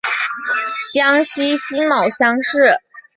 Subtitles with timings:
[0.91, 2.79] 江西辛卯乡试。